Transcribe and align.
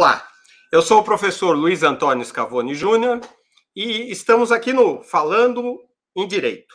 Olá, 0.00 0.24
eu 0.70 0.80
sou 0.80 1.00
o 1.00 1.04
professor 1.04 1.56
Luiz 1.56 1.82
Antônio 1.82 2.24
Scavone 2.24 2.72
Júnior 2.72 3.20
e 3.74 4.12
estamos 4.12 4.52
aqui 4.52 4.72
no 4.72 5.02
Falando 5.02 5.76
em 6.14 6.24
Direito. 6.24 6.72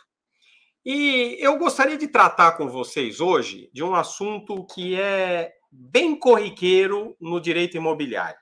E 0.86 1.38
eu 1.40 1.58
gostaria 1.58 1.98
de 1.98 2.10
tratar 2.10 2.58
com 2.58 2.68
vocês 2.68 3.22
hoje 3.22 3.72
de 3.74 3.82
um 3.82 3.96
assunto 3.96 4.66
que 4.66 5.00
é 5.00 5.54
bem 5.72 6.20
corriqueiro 6.20 7.16
no 7.18 7.40
direito 7.40 7.78
imobiliário. 7.78 8.42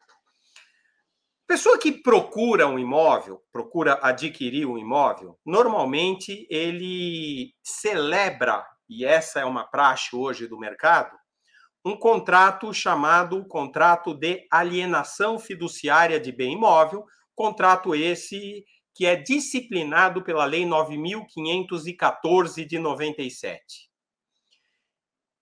Pessoa 1.45 1.77
que 1.77 1.91
procura 1.91 2.65
um 2.65 2.79
imóvel, 2.79 3.39
procura 3.51 3.99
adquirir 4.01 4.65
um 4.65 4.79
imóvel, 4.79 5.37
normalmente 5.45 6.47
ele 6.49 7.53
celebra, 7.61 8.65
e 8.89 9.05
essa 9.05 9.41
é 9.41 9.45
uma 9.45 9.63
praxe 9.63 10.15
hoje 10.15 10.47
do 10.47 10.57
mercado, 10.57 11.20
um 11.83 11.97
contrato 11.97 12.71
chamado 12.73 13.43
contrato 13.47 14.13
de 14.13 14.45
alienação 14.51 15.39
fiduciária 15.39 16.19
de 16.19 16.31
bem 16.31 16.53
imóvel, 16.53 17.05
contrato 17.35 17.95
esse 17.95 18.63
que 18.93 19.05
é 19.05 19.15
disciplinado 19.15 20.23
pela 20.23 20.45
Lei 20.45 20.65
9514 20.65 22.65
de 22.65 22.77
97. 22.77 23.89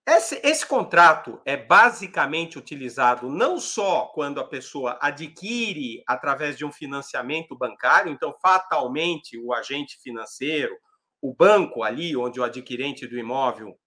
Esse, 0.06 0.40
esse, 0.42 0.66
contrato 0.66 1.40
é 1.44 1.56
basicamente 1.56 2.58
utilizado 2.58 3.28
não 3.28 3.60
só 3.60 4.06
quando 4.06 4.40
a 4.40 4.48
pessoa 4.48 4.98
adquire 5.00 6.02
através 6.06 6.56
de 6.56 6.64
um 6.64 6.72
financiamento 6.72 7.56
bancário, 7.56 8.10
então, 8.10 8.34
fatalmente, 8.40 9.38
o 9.38 9.52
agente 9.52 9.98
financeiro, 10.02 10.74
o 11.20 11.34
banco 11.34 11.82
ali 11.82 12.16
onde 12.16 12.40
o 12.40 12.44
adquirente 12.44 13.06
do 13.06 13.18
imóvel 13.18 13.78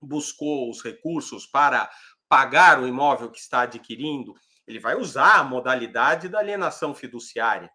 buscou 0.00 0.70
os 0.70 0.82
recursos 0.82 1.46
para 1.46 1.90
pagar 2.28 2.80
o 2.80 2.86
imóvel 2.86 3.30
que 3.30 3.38
está 3.38 3.62
adquirindo, 3.62 4.34
ele 4.66 4.78
vai 4.78 4.96
usar 4.96 5.38
a 5.38 5.44
modalidade 5.44 6.28
da 6.28 6.38
alienação 6.38 6.94
fiduciária. 6.94 7.70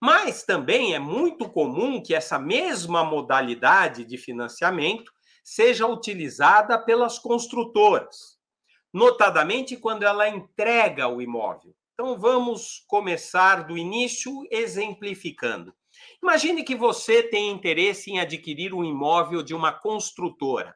Mas 0.00 0.42
também 0.42 0.94
é 0.94 0.98
muito 0.98 1.48
comum 1.48 2.02
que 2.02 2.14
essa 2.14 2.38
mesma 2.38 3.04
modalidade 3.04 4.04
de 4.04 4.16
financiamento 4.16 5.12
seja 5.44 5.86
utilizada 5.86 6.78
pelas 6.78 7.18
construtoras, 7.18 8.38
notadamente 8.92 9.76
quando 9.76 10.02
ela 10.02 10.28
entrega 10.28 11.06
o 11.06 11.20
imóvel. 11.20 11.74
Então 11.94 12.18
vamos 12.18 12.82
começar 12.88 13.64
do 13.64 13.76
início 13.76 14.32
exemplificando. 14.50 15.72
Imagine 16.22 16.64
que 16.64 16.74
você 16.74 17.22
tem 17.22 17.50
interesse 17.50 18.10
em 18.10 18.18
adquirir 18.18 18.74
um 18.74 18.84
imóvel 18.84 19.42
de 19.42 19.54
uma 19.54 19.72
construtora. 19.72 20.74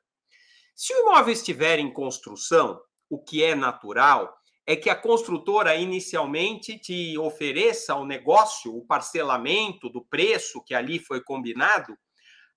Se 0.76 0.92
o 0.92 1.00
imóvel 1.00 1.32
estiver 1.32 1.78
em 1.78 1.90
construção, 1.90 2.78
o 3.08 3.18
que 3.18 3.42
é 3.42 3.54
natural 3.54 4.36
é 4.66 4.76
que 4.76 4.90
a 4.90 4.94
construtora 4.94 5.74
inicialmente 5.74 6.78
te 6.78 7.16
ofereça 7.16 7.94
o 7.94 8.04
negócio, 8.04 8.76
o 8.76 8.84
parcelamento 8.84 9.88
do 9.88 10.04
preço 10.04 10.62
que 10.62 10.74
ali 10.74 10.98
foi 10.98 11.22
combinado, 11.22 11.96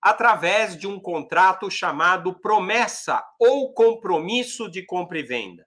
através 0.02 0.76
de 0.76 0.86
um 0.86 1.00
contrato 1.00 1.70
chamado 1.70 2.38
promessa 2.38 3.24
ou 3.38 3.72
compromisso 3.72 4.70
de 4.70 4.84
compra 4.84 5.18
e 5.18 5.22
venda. 5.22 5.66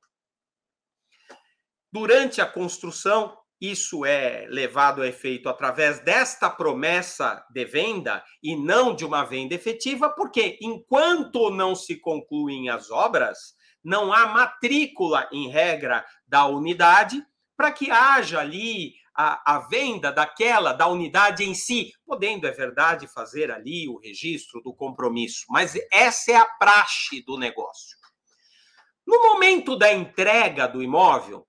Durante 1.91 2.39
a 2.39 2.45
construção, 2.45 3.35
isso 3.63 4.03
é 4.03 4.45
levado 4.49 5.01
a 5.01 5.07
efeito 5.07 5.47
através 5.47 6.01
desta 6.01 6.49
promessa 6.49 7.41
de 7.49 7.63
venda 7.63 8.21
e 8.43 8.57
não 8.57 8.93
de 8.93 9.05
uma 9.05 9.23
venda 9.23 9.55
efetiva, 9.55 10.09
porque 10.09 10.59
enquanto 10.61 11.49
não 11.49 11.73
se 11.73 11.95
concluem 11.95 12.67
as 12.67 12.91
obras, 12.91 13.55
não 13.81 14.11
há 14.11 14.27
matrícula, 14.27 15.29
em 15.31 15.47
regra, 15.47 16.05
da 16.27 16.45
unidade, 16.45 17.25
para 17.55 17.71
que 17.71 17.89
haja 17.89 18.41
ali 18.41 18.95
a, 19.15 19.55
a, 19.55 19.59
venda 19.59 20.11
daquela, 20.11 20.73
da 20.73 20.87
unidade 20.87 21.45
em 21.45 21.53
si, 21.53 21.93
podendo, 22.05 22.45
é 22.45 22.51
verdade, 22.51 23.07
fazer 23.07 23.49
ali 23.49 23.87
o 23.87 23.97
registro 23.97 24.61
do 24.61 24.75
compromisso. 24.75 25.45
Mas 25.47 25.73
essa 25.89 26.33
é 26.33 26.35
a 26.35 26.45
praxe 26.45 27.21
do 27.21 27.37
negócio. 27.37 27.97
No 29.07 29.19
momento 29.19 29.77
da 29.77 29.93
entrega 29.93 30.67
do 30.67 30.83
imóvel, 30.83 31.47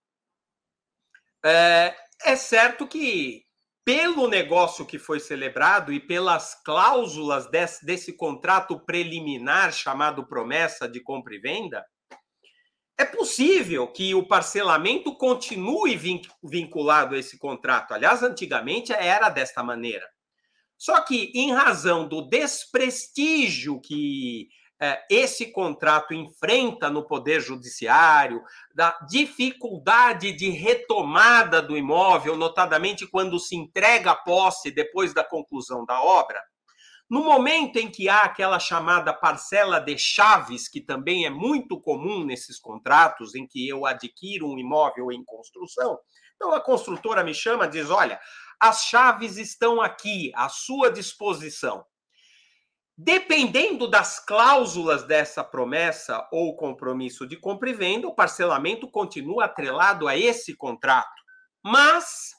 é, 1.44 1.94
é 2.24 2.36
certo 2.36 2.86
que, 2.86 3.42
pelo 3.84 4.28
negócio 4.28 4.86
que 4.86 4.98
foi 4.98 5.20
celebrado 5.20 5.92
e 5.92 6.00
pelas 6.00 6.54
cláusulas 6.64 7.50
desse, 7.50 7.84
desse 7.84 8.16
contrato 8.16 8.80
preliminar 8.80 9.72
chamado 9.72 10.26
promessa 10.26 10.88
de 10.88 11.00
compra 11.00 11.34
e 11.34 11.38
venda, 11.38 11.84
é 12.96 13.04
possível 13.04 13.88
que 13.88 14.14
o 14.14 14.26
parcelamento 14.26 15.16
continue 15.16 15.98
vinculado 16.42 17.14
a 17.14 17.18
esse 17.18 17.38
contrato. 17.38 17.92
Aliás, 17.92 18.22
antigamente 18.22 18.92
era 18.92 19.28
desta 19.28 19.62
maneira. 19.62 20.08
Só 20.78 21.00
que, 21.00 21.32
em 21.34 21.52
razão 21.52 22.06
do 22.06 22.22
desprestígio 22.22 23.80
que 23.80 24.48
esse 25.08 25.52
contrato 25.52 26.12
enfrenta 26.12 26.90
no 26.90 27.06
Poder 27.06 27.40
Judiciário, 27.40 28.42
da 28.74 28.98
dificuldade 29.08 30.32
de 30.32 30.50
retomada 30.50 31.62
do 31.62 31.76
imóvel, 31.76 32.36
notadamente 32.36 33.06
quando 33.06 33.38
se 33.38 33.56
entrega 33.56 34.10
a 34.10 34.16
posse 34.16 34.70
depois 34.70 35.14
da 35.14 35.24
conclusão 35.24 35.84
da 35.84 36.02
obra, 36.02 36.40
no 37.08 37.22
momento 37.22 37.78
em 37.78 37.90
que 37.90 38.08
há 38.08 38.22
aquela 38.22 38.58
chamada 38.58 39.12
parcela 39.12 39.78
de 39.78 39.96
chaves, 39.98 40.68
que 40.68 40.80
também 40.80 41.26
é 41.26 41.30
muito 41.30 41.80
comum 41.80 42.24
nesses 42.24 42.58
contratos 42.58 43.34
em 43.34 43.46
que 43.46 43.68
eu 43.68 43.86
adquiro 43.86 44.48
um 44.50 44.58
imóvel 44.58 45.12
em 45.12 45.24
construção, 45.24 45.98
então 46.34 46.52
a 46.52 46.60
construtora 46.60 47.22
me 47.22 47.34
chama 47.34 47.66
e 47.66 47.70
diz: 47.70 47.90
olha, 47.90 48.18
as 48.58 48.84
chaves 48.84 49.36
estão 49.36 49.80
aqui, 49.80 50.32
à 50.34 50.48
sua 50.48 50.90
disposição. 50.90 51.84
Dependendo 52.96 53.88
das 53.88 54.20
cláusulas 54.20 55.02
dessa 55.02 55.42
promessa 55.42 56.28
ou 56.30 56.54
compromisso 56.54 57.26
de 57.26 57.36
compra 57.36 57.70
e 57.70 57.74
venda, 57.74 58.06
o 58.06 58.14
parcelamento 58.14 58.88
continua 58.88 59.46
atrelado 59.46 60.06
a 60.06 60.16
esse 60.16 60.54
contrato. 60.54 61.22
Mas 61.60 62.30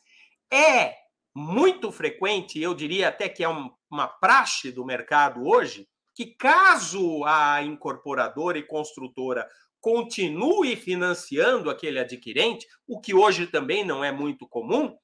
é 0.52 0.94
muito 1.36 1.92
frequente, 1.92 2.62
eu 2.62 2.74
diria 2.74 3.10
até 3.10 3.28
que 3.28 3.44
é 3.44 3.50
um, 3.50 3.70
uma 3.92 4.08
praxe 4.08 4.72
do 4.72 4.86
mercado 4.86 5.46
hoje, 5.46 5.86
que 6.14 6.28
caso 6.28 7.26
a 7.26 7.62
incorporadora 7.62 8.58
e 8.58 8.64
construtora 8.64 9.46
continue 9.82 10.78
financiando 10.78 11.70
aquele 11.70 12.00
adquirente, 12.00 12.66
o 12.88 13.02
que 13.02 13.14
hoje 13.14 13.46
também 13.46 13.84
não 13.84 14.04
é 14.04 14.12
muito 14.12 14.48
comum, 14.48 14.96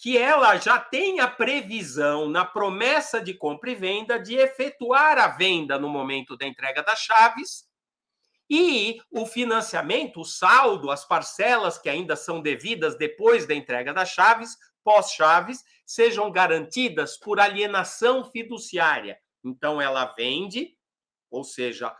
que 0.00 0.16
ela 0.16 0.56
já 0.56 0.80
tem 0.80 1.20
a 1.20 1.28
previsão 1.28 2.26
na 2.26 2.42
promessa 2.42 3.20
de 3.20 3.34
compra 3.34 3.70
e 3.70 3.74
venda 3.74 4.18
de 4.18 4.34
efetuar 4.34 5.18
a 5.18 5.28
venda 5.28 5.78
no 5.78 5.90
momento 5.90 6.38
da 6.38 6.46
entrega 6.46 6.82
das 6.82 7.00
chaves 7.00 7.68
e 8.48 8.98
o 9.10 9.26
financiamento, 9.26 10.22
o 10.22 10.24
saldo, 10.24 10.90
as 10.90 11.04
parcelas 11.06 11.76
que 11.76 11.88
ainda 11.88 12.16
são 12.16 12.40
devidas 12.40 12.96
depois 12.96 13.46
da 13.46 13.54
entrega 13.54 13.92
das 13.92 14.08
chaves, 14.08 14.56
pós-chaves, 14.82 15.62
sejam 15.84 16.32
garantidas 16.32 17.18
por 17.18 17.38
alienação 17.38 18.24
fiduciária. 18.24 19.18
Então 19.44 19.82
ela 19.82 20.06
vende, 20.16 20.74
ou 21.30 21.44
seja, 21.44 21.94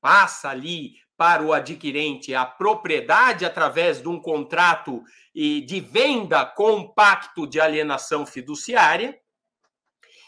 passa 0.00 0.50
ali 0.50 0.96
para 1.16 1.42
o 1.42 1.52
adquirente 1.52 2.34
a 2.34 2.44
propriedade 2.44 3.44
através 3.44 4.02
de 4.02 4.08
um 4.08 4.20
contrato 4.20 5.02
de 5.34 5.80
venda 5.80 6.44
com 6.44 6.88
pacto 6.88 7.46
de 7.46 7.60
alienação 7.60 8.26
fiduciária. 8.26 9.18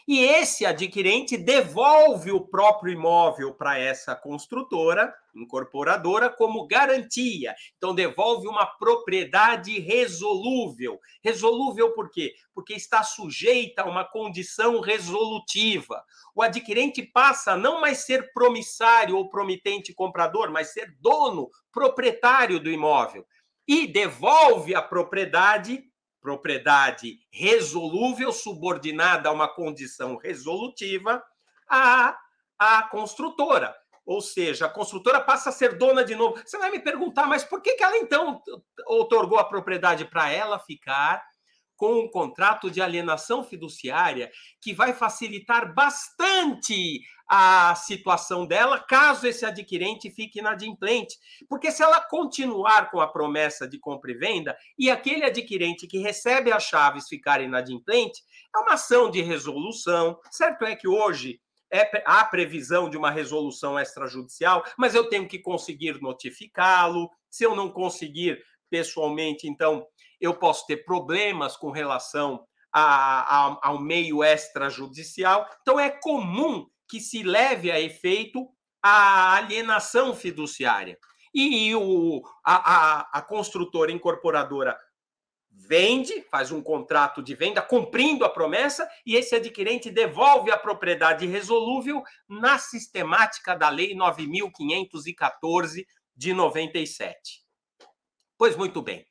E 0.08 0.20
esse 0.20 0.64
adquirente 0.64 1.36
devolve 1.36 2.30
o 2.30 2.40
próprio 2.40 2.92
imóvel 2.92 3.52
para 3.52 3.76
essa 3.76 4.14
construtora, 4.14 5.12
incorporadora, 5.34 6.30
como 6.30 6.64
garantia. 6.68 7.52
Então, 7.76 7.92
devolve 7.92 8.46
uma 8.46 8.64
propriedade 8.64 9.80
resolúvel. 9.80 11.00
Resolúvel 11.24 11.92
por 11.92 12.08
quê? 12.08 12.34
Porque 12.54 12.74
está 12.74 13.02
sujeita 13.02 13.82
a 13.82 13.86
uma 13.86 14.04
condição 14.04 14.78
resolutiva. 14.78 16.04
O 16.36 16.40
adquirente 16.40 17.02
passa 17.02 17.52
a 17.52 17.56
não 17.56 17.80
mais 17.80 17.98
ser 18.04 18.32
promissário 18.32 19.16
ou 19.16 19.28
promitente 19.28 19.92
comprador, 19.92 20.52
mas 20.52 20.72
ser 20.72 20.96
dono, 21.00 21.50
proprietário 21.72 22.60
do 22.60 22.70
imóvel. 22.70 23.26
E 23.66 23.88
devolve 23.88 24.72
a 24.72 24.80
propriedade 24.80 25.82
propriedade 26.26 27.20
resolúvel 27.30 28.32
subordinada 28.32 29.28
a 29.28 29.32
uma 29.32 29.46
condição 29.46 30.16
resolutiva 30.16 31.22
à, 31.68 32.18
à 32.58 32.82
construtora. 32.82 33.72
Ou 34.04 34.20
seja, 34.20 34.66
a 34.66 34.68
construtora 34.68 35.20
passa 35.20 35.50
a 35.50 35.52
ser 35.52 35.78
dona 35.78 36.04
de 36.04 36.16
novo. 36.16 36.36
Você 36.44 36.58
vai 36.58 36.72
me 36.72 36.80
perguntar, 36.80 37.26
mas 37.26 37.44
por 37.44 37.62
que, 37.62 37.74
que 37.74 37.84
ela 37.84 37.96
então 37.96 38.42
otorgou 38.88 39.38
a 39.38 39.44
propriedade 39.44 40.04
para 40.04 40.28
ela 40.28 40.58
ficar 40.58 41.22
com 41.76 42.00
um 42.00 42.08
contrato 42.08 42.70
de 42.70 42.80
alienação 42.80 43.44
fiduciária 43.44 44.30
que 44.60 44.72
vai 44.72 44.92
facilitar 44.92 45.74
bastante 45.74 47.00
a 47.28 47.74
situação 47.74 48.46
dela 48.46 48.78
caso 48.78 49.26
esse 49.26 49.44
adquirente 49.44 50.10
fique 50.10 50.38
inadimplente. 50.38 51.16
Porque 51.48 51.70
se 51.70 51.82
ela 51.82 52.00
continuar 52.00 52.90
com 52.90 53.00
a 53.00 53.08
promessa 53.08 53.68
de 53.68 53.78
compra 53.78 54.12
e 54.12 54.14
venda 54.14 54.56
e 54.78 54.90
aquele 54.90 55.24
adquirente 55.24 55.86
que 55.86 55.98
recebe 55.98 56.52
as 56.52 56.62
chaves 56.62 57.08
ficar 57.08 57.40
inadimplente, 57.40 58.22
é 58.54 58.58
uma 58.58 58.74
ação 58.74 59.10
de 59.10 59.20
resolução. 59.22 60.18
Certo 60.30 60.64
é 60.64 60.76
que 60.76 60.88
hoje 60.88 61.40
é, 61.72 62.02
há 62.06 62.24
previsão 62.24 62.88
de 62.88 62.96
uma 62.96 63.10
resolução 63.10 63.78
extrajudicial, 63.78 64.64
mas 64.78 64.94
eu 64.94 65.08
tenho 65.08 65.26
que 65.26 65.38
conseguir 65.38 66.00
notificá-lo. 66.00 67.10
Se 67.28 67.44
eu 67.44 67.56
não 67.56 67.70
conseguir 67.70 68.40
pessoalmente, 68.70 69.48
então 69.48 69.86
eu 70.20 70.34
posso 70.34 70.66
ter 70.66 70.84
problemas 70.84 71.56
com 71.56 71.70
relação 71.70 72.44
a, 72.72 73.48
a, 73.48 73.58
ao 73.62 73.80
meio 73.80 74.22
extrajudicial. 74.22 75.48
Então, 75.62 75.78
é 75.78 75.90
comum 75.90 76.66
que 76.88 77.00
se 77.00 77.22
leve 77.22 77.70
a 77.70 77.80
efeito 77.80 78.48
a 78.82 79.36
alienação 79.36 80.14
fiduciária. 80.14 80.98
E 81.34 81.74
o, 81.74 82.22
a, 82.44 82.54
a, 82.54 83.00
a 83.18 83.22
construtora 83.22 83.92
incorporadora 83.92 84.78
vende, 85.50 86.22
faz 86.30 86.52
um 86.52 86.62
contrato 86.62 87.22
de 87.22 87.34
venda 87.34 87.62
cumprindo 87.62 88.24
a 88.24 88.30
promessa 88.30 88.88
e 89.04 89.16
esse 89.16 89.34
adquirente 89.34 89.90
devolve 89.90 90.50
a 90.50 90.58
propriedade 90.58 91.26
resolúvel 91.26 92.02
na 92.28 92.58
sistemática 92.58 93.54
da 93.54 93.68
Lei 93.68 93.94
9514 93.94 95.86
de 96.14 96.32
97. 96.32 97.44
Pois 98.38 98.54
muito 98.54 98.82
bem. 98.82 99.04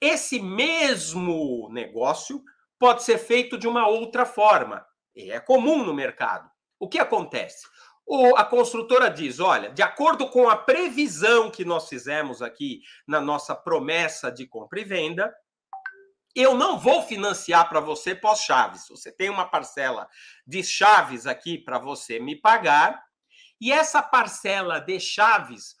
Esse 0.00 0.40
mesmo 0.40 1.68
negócio 1.70 2.42
pode 2.78 3.02
ser 3.02 3.18
feito 3.18 3.56
de 3.56 3.66
uma 3.66 3.86
outra 3.88 4.26
forma, 4.26 4.86
e 5.14 5.30
é 5.30 5.40
comum 5.40 5.82
no 5.84 5.94
mercado. 5.94 6.50
O 6.78 6.88
que 6.88 6.98
acontece? 6.98 7.66
O, 8.06 8.36
a 8.36 8.44
construtora 8.44 9.10
diz: 9.10 9.40
olha, 9.40 9.70
de 9.70 9.82
acordo 9.82 10.28
com 10.28 10.48
a 10.48 10.56
previsão 10.56 11.50
que 11.50 11.64
nós 11.64 11.88
fizemos 11.88 12.42
aqui 12.42 12.82
na 13.06 13.20
nossa 13.20 13.54
promessa 13.54 14.30
de 14.30 14.46
compra 14.46 14.80
e 14.80 14.84
venda, 14.84 15.34
eu 16.34 16.54
não 16.54 16.78
vou 16.78 17.02
financiar 17.02 17.66
para 17.68 17.80
você 17.80 18.14
pós-chaves. 18.14 18.86
Você 18.90 19.10
tem 19.10 19.30
uma 19.30 19.46
parcela 19.46 20.06
de 20.46 20.62
chaves 20.62 21.26
aqui 21.26 21.56
para 21.56 21.78
você 21.78 22.20
me 22.20 22.36
pagar, 22.36 23.02
e 23.58 23.72
essa 23.72 24.02
parcela 24.02 24.78
de 24.78 25.00
chaves 25.00 25.75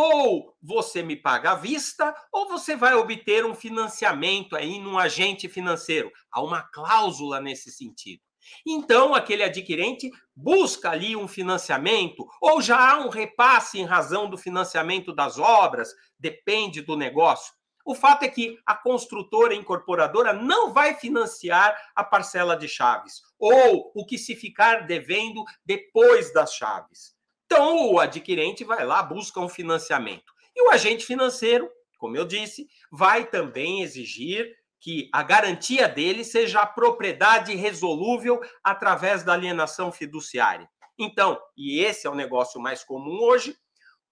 ou 0.00 0.54
você 0.62 1.02
me 1.02 1.16
paga 1.16 1.50
à 1.50 1.54
vista, 1.56 2.14
ou 2.32 2.48
você 2.48 2.76
vai 2.76 2.94
obter 2.94 3.44
um 3.44 3.52
financiamento 3.52 4.54
aí 4.54 4.78
num 4.78 4.96
agente 4.96 5.48
financeiro. 5.48 6.12
Há 6.30 6.40
uma 6.40 6.62
cláusula 6.62 7.40
nesse 7.40 7.72
sentido. 7.72 8.22
Então, 8.64 9.12
aquele 9.12 9.42
adquirente 9.42 10.08
busca 10.36 10.90
ali 10.90 11.16
um 11.16 11.26
financiamento, 11.26 12.24
ou 12.40 12.62
já 12.62 12.92
há 12.92 13.00
um 13.00 13.08
repasse 13.08 13.80
em 13.80 13.84
razão 13.84 14.30
do 14.30 14.38
financiamento 14.38 15.12
das 15.12 15.36
obras, 15.36 15.92
depende 16.16 16.80
do 16.80 16.96
negócio. 16.96 17.52
O 17.84 17.92
fato 17.92 18.22
é 18.22 18.28
que 18.28 18.56
a 18.64 18.76
construtora 18.76 19.52
incorporadora 19.52 20.32
não 20.32 20.72
vai 20.72 20.94
financiar 20.94 21.76
a 21.96 22.04
parcela 22.04 22.56
de 22.56 22.68
chaves, 22.68 23.20
ou 23.36 23.90
o 23.96 24.06
que 24.06 24.16
se 24.16 24.36
ficar 24.36 24.86
devendo 24.86 25.42
depois 25.66 26.32
das 26.32 26.54
chaves. 26.54 27.17
Então, 27.50 27.92
o 27.92 27.98
adquirente 27.98 28.62
vai 28.62 28.84
lá, 28.84 29.02
busca 29.02 29.40
um 29.40 29.48
financiamento. 29.48 30.34
E 30.54 30.62
o 30.62 30.70
agente 30.70 31.06
financeiro, 31.06 31.70
como 31.96 32.14
eu 32.14 32.26
disse, 32.26 32.68
vai 32.92 33.24
também 33.24 33.80
exigir 33.80 34.54
que 34.78 35.08
a 35.10 35.22
garantia 35.22 35.88
dele 35.88 36.24
seja 36.24 36.60
a 36.60 36.66
propriedade 36.66 37.54
resolúvel 37.54 38.38
através 38.62 39.24
da 39.24 39.32
alienação 39.32 39.90
fiduciária. 39.90 40.68
Então, 40.98 41.40
e 41.56 41.80
esse 41.80 42.06
é 42.06 42.10
o 42.10 42.14
negócio 42.14 42.60
mais 42.60 42.84
comum 42.84 43.18
hoje, 43.22 43.56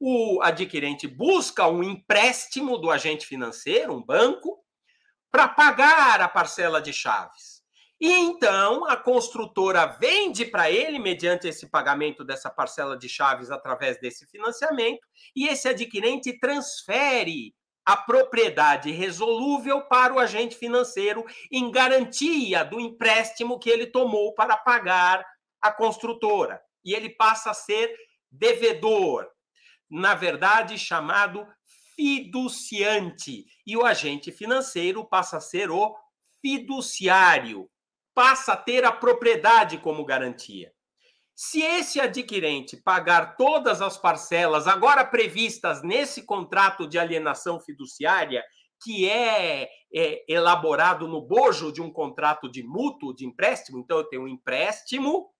o 0.00 0.40
adquirente 0.40 1.06
busca 1.06 1.68
um 1.68 1.82
empréstimo 1.82 2.78
do 2.78 2.90
agente 2.90 3.26
financeiro, 3.26 3.92
um 3.92 4.02
banco, 4.02 4.64
para 5.30 5.46
pagar 5.46 6.22
a 6.22 6.28
parcela 6.28 6.80
de 6.80 6.92
chaves. 6.92 7.55
E 7.98 8.12
então 8.12 8.84
a 8.84 8.96
construtora 8.96 9.86
vende 9.86 10.44
para 10.44 10.70
ele, 10.70 10.98
mediante 10.98 11.48
esse 11.48 11.70
pagamento 11.70 12.22
dessa 12.22 12.50
parcela 12.50 12.96
de 12.96 13.08
chaves 13.08 13.50
através 13.50 13.98
desse 13.98 14.26
financiamento, 14.26 15.00
e 15.34 15.48
esse 15.48 15.66
adquirente 15.66 16.38
transfere 16.38 17.54
a 17.86 17.96
propriedade 17.96 18.90
resolúvel 18.90 19.80
para 19.82 20.12
o 20.12 20.18
agente 20.18 20.56
financeiro 20.56 21.24
em 21.50 21.70
garantia 21.70 22.64
do 22.64 22.80
empréstimo 22.80 23.58
que 23.58 23.70
ele 23.70 23.86
tomou 23.86 24.34
para 24.34 24.56
pagar 24.56 25.24
a 25.62 25.72
construtora. 25.72 26.60
E 26.84 26.92
ele 26.92 27.10
passa 27.10 27.50
a 27.50 27.54
ser 27.54 27.96
devedor, 28.30 29.26
na 29.88 30.14
verdade 30.14 30.76
chamado 30.76 31.46
fiduciante, 31.94 33.46
e 33.66 33.74
o 33.74 33.86
agente 33.86 34.30
financeiro 34.30 35.02
passa 35.02 35.38
a 35.38 35.40
ser 35.40 35.70
o 35.70 35.96
fiduciário 36.42 37.70
passa 38.16 38.54
a 38.54 38.56
ter 38.56 38.82
a 38.82 38.90
propriedade 38.90 39.76
como 39.76 40.02
garantia. 40.02 40.72
Se 41.34 41.60
esse 41.60 42.00
adquirente 42.00 42.74
pagar 42.74 43.36
todas 43.36 43.82
as 43.82 43.98
parcelas 43.98 44.66
agora 44.66 45.04
previstas 45.04 45.82
nesse 45.82 46.22
contrato 46.22 46.88
de 46.88 46.98
alienação 46.98 47.60
fiduciária, 47.60 48.42
que 48.82 49.06
é, 49.06 49.68
é, 49.94 50.24
elaborado 50.26 51.06
no 51.06 51.20
bojo 51.20 51.70
de 51.70 51.82
um 51.82 51.92
contrato 51.92 52.50
de 52.50 52.62
mútuo, 52.62 53.14
de 53.14 53.26
empréstimo, 53.26 53.78
então 53.78 53.98
eu 53.98 54.04
tenho 54.04 54.22
um 54.22 54.28
empréstimo 54.28 55.30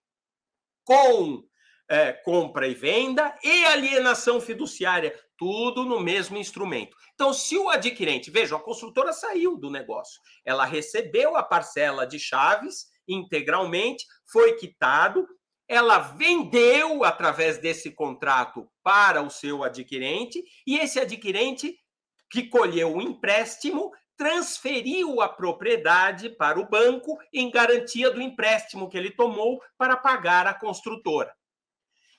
com 0.84 1.42
é, 1.88 2.12
compra 2.12 2.68
e 2.68 2.74
venda 2.74 3.34
e 3.42 3.64
alienação 3.64 4.38
fiduciária, 4.38 5.18
tudo 5.36 5.84
no 5.84 6.00
mesmo 6.00 6.36
instrumento. 6.36 6.96
Então, 7.14 7.32
se 7.32 7.56
o 7.56 7.68
adquirente, 7.68 8.30
veja, 8.30 8.56
a 8.56 8.60
construtora 8.60 9.12
saiu 9.12 9.56
do 9.56 9.70
negócio, 9.70 10.20
ela 10.44 10.64
recebeu 10.64 11.36
a 11.36 11.42
parcela 11.42 12.06
de 12.06 12.18
chaves 12.18 12.86
integralmente, 13.08 14.04
foi 14.30 14.54
quitado, 14.54 15.26
ela 15.68 15.98
vendeu 15.98 17.04
através 17.04 17.58
desse 17.58 17.90
contrato 17.90 18.68
para 18.82 19.22
o 19.22 19.30
seu 19.30 19.64
adquirente 19.64 20.42
e 20.66 20.78
esse 20.78 20.98
adquirente 20.98 21.76
que 22.30 22.48
colheu 22.48 22.96
o 22.96 23.02
empréstimo 23.02 23.90
transferiu 24.16 25.20
a 25.20 25.28
propriedade 25.28 26.30
para 26.30 26.58
o 26.58 26.68
banco 26.68 27.18
em 27.32 27.50
garantia 27.50 28.10
do 28.10 28.20
empréstimo 28.20 28.88
que 28.88 28.96
ele 28.96 29.10
tomou 29.10 29.60
para 29.76 29.96
pagar 29.96 30.46
a 30.46 30.54
construtora. 30.54 31.34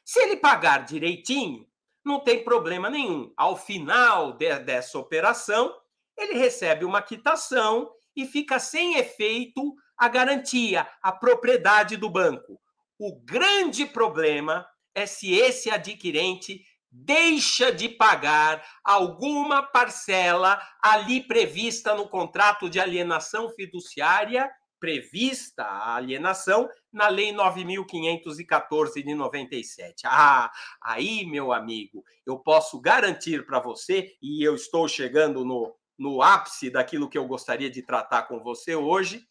Se 0.06 0.22
ele 0.22 0.38
pagar 0.38 0.86
direitinho, 0.86 1.68
não 2.08 2.22
tem 2.22 2.44
problema 2.44 2.90
nenhum. 2.90 3.32
Ao 3.36 3.56
final 3.56 4.34
de, 4.34 4.58
dessa 4.60 4.98
operação, 4.98 5.76
ele 6.18 6.34
recebe 6.34 6.86
uma 6.86 7.02
quitação 7.02 7.92
e 8.16 8.26
fica 8.26 8.58
sem 8.58 8.96
efeito 8.98 9.76
a 9.98 10.08
garantia, 10.08 10.88
a 11.02 11.12
propriedade 11.12 11.98
do 11.98 12.10
banco. 12.10 12.60
O 12.98 13.20
grande 13.24 13.86
problema 13.86 14.66
é 14.96 15.06
se 15.06 15.34
esse 15.34 15.70
adquirente 15.70 16.64
deixa 16.90 17.72
de 17.72 17.90
pagar 17.90 18.66
alguma 18.84 19.62
parcela 19.62 20.60
ali 20.82 21.22
prevista 21.22 21.94
no 21.94 22.08
contrato 22.08 22.70
de 22.70 22.80
alienação 22.80 23.50
fiduciária 23.52 24.50
prevista 24.80 25.64
a 25.64 25.96
alienação 25.96 26.70
na 26.92 27.08
Lei 27.08 27.32
9.514 27.32 29.04
de 29.04 29.14
97. 29.14 30.04
Ah, 30.06 30.52
aí, 30.82 31.26
meu 31.26 31.52
amigo, 31.52 32.04
eu 32.26 32.40
posso 32.40 32.80
garantir 32.80 33.46
para 33.46 33.60
você, 33.60 34.16
e 34.22 34.44
eu 34.44 34.56
estou 34.56 34.88
chegando 34.88 35.44
no, 35.44 35.76
no 35.98 36.22
ápice 36.22 36.70
daquilo 36.70 37.10
que 37.10 37.18
eu 37.18 37.28
gostaria 37.28 37.70
de 37.70 37.82
tratar 37.82 38.24
com 38.24 38.40
você 38.42 38.76
hoje, 38.76 39.28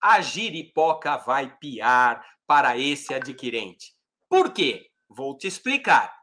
a 0.00 0.20
giripoca 0.20 1.16
vai 1.18 1.56
piar 1.58 2.24
para 2.46 2.76
esse 2.76 3.14
adquirente. 3.14 3.94
Por 4.28 4.52
quê? 4.52 4.86
Vou 5.08 5.36
te 5.36 5.46
explicar. 5.46 6.20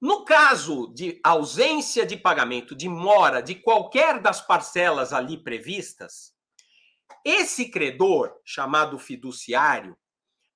No 0.00 0.24
caso 0.24 0.92
de 0.92 1.20
ausência 1.22 2.04
de 2.04 2.16
pagamento, 2.16 2.74
de 2.74 2.88
mora 2.88 3.40
de 3.40 3.54
qualquer 3.54 4.20
das 4.20 4.44
parcelas 4.44 5.12
ali 5.12 5.38
previstas, 5.38 6.34
esse 7.24 7.70
credor, 7.70 8.32
chamado 8.44 8.98
fiduciário, 8.98 9.96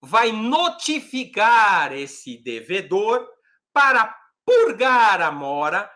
vai 0.01 0.33
notificar 0.33 1.93
esse 1.93 2.43
devedor 2.43 3.27
para 3.73 4.17
purgar 4.45 5.21
a 5.21 5.31
mora, 5.31 5.91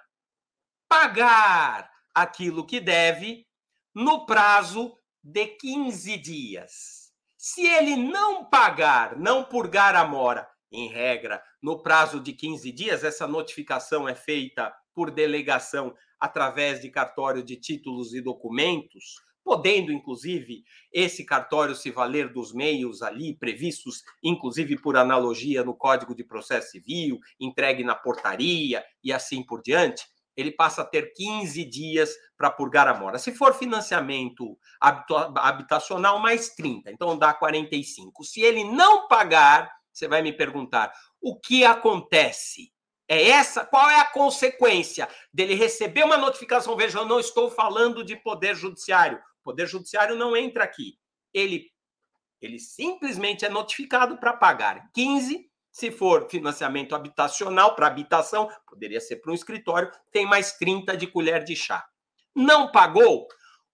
pagar 0.89 1.91
aquilo 2.15 2.67
que 2.67 2.81
deve 2.81 3.47
no 3.95 4.27
prazo 4.27 4.97
de 5.23 5.47
15 5.47 6.17
dias. 6.19 7.13
Se 7.37 7.67
ele 7.67 7.97
não 7.97 8.45
pagar, 8.45 9.17
não 9.17 9.45
purgar 9.45 9.95
a 9.95 10.05
mora, 10.05 10.49
em 10.73 10.89
regra, 10.89 11.43
no 11.63 11.83
prazo 11.83 12.21
de 12.21 12.33
15 12.33 12.71
dias, 12.73 13.05
essa 13.05 13.27
notificação 13.27 14.09
é 14.09 14.15
feita 14.15 14.73
por 14.95 15.11
delegação 15.11 15.95
através 16.19 16.81
de 16.81 16.91
cartório 16.91 17.43
de 17.43 17.57
títulos 17.57 18.15
e 18.15 18.21
documentos, 18.21 19.15
podendo, 19.45 19.93
inclusive, 19.93 20.65
esse 20.93 21.25
cartório 21.25 21.75
se 21.75 21.91
valer 21.91 22.33
dos 22.33 22.53
meios 22.53 23.03
ali 23.03 23.35
previstos, 23.35 24.03
inclusive 24.23 24.81
por 24.81 24.97
analogia 24.97 25.65
no 25.65 25.75
Código 25.75 26.15
de 26.15 26.25
Processo 26.25 26.71
Civil, 26.71 27.19
entregue 27.39 27.83
na 27.85 27.95
portaria 27.95 28.85
e 29.03 29.13
assim 29.13 29.43
por 29.43 29.63
diante, 29.63 30.05
ele 30.37 30.53
passa 30.53 30.83
a 30.83 30.85
ter 30.85 31.13
15 31.13 31.65
dias 31.65 32.15
para 32.37 32.51
purgar 32.51 32.89
a 32.89 32.95
mora. 32.95 33.19
Se 33.19 33.33
for 33.33 33.55
financiamento 33.55 34.57
habitacional, 34.81 36.19
mais 36.19 36.51
30, 36.51 36.91
então 36.91 37.19
dá 37.19 37.35
45. 37.35 38.25
Se 38.25 38.41
ele 38.41 38.65
não 38.65 39.09
pagar, 39.09 39.71
você 39.93 40.09
vai 40.09 40.23
me 40.23 40.33
perguntar, 40.33 40.93
o 41.21 41.39
que 41.39 41.65
acontece? 41.65 42.73
É 43.09 43.29
essa? 43.31 43.65
Qual 43.65 43.91
é 43.91 44.01
a 44.01 44.05
consequência 44.05 45.09
dele 45.35 45.55
receber 45.55 46.05
uma 46.05 46.17
notificação? 46.17 46.77
Veja, 46.77 47.01
eu 47.01 47.07
não 47.07 47.19
estou 47.19 47.51
falando 47.51 48.05
de 48.05 48.15
poder 48.15 48.55
judiciário. 48.55 49.21
O 49.41 49.45
poder 49.45 49.67
judiciário 49.67 50.17
não 50.17 50.37
entra 50.37 50.65
aqui. 50.65 50.99
Ele, 51.33 51.71
ele 52.41 52.59
simplesmente 52.59 53.45
é 53.45 53.49
notificado 53.49 54.19
para 54.19 54.33
pagar 54.33 54.91
15. 54.93 55.49
Se 55.73 55.91
for 55.91 56.29
financiamento 56.29 56.95
habitacional 56.95 57.75
para 57.75 57.87
habitação, 57.87 58.49
poderia 58.67 59.01
ser 59.01 59.17
para 59.17 59.31
um 59.31 59.35
escritório, 59.35 59.91
tem 60.11 60.27
mais 60.27 60.53
30 60.53 60.97
de 60.97 61.07
colher 61.07 61.45
de 61.45 61.55
chá. 61.55 61.87
Não 62.35 62.71
pagou? 62.71 63.29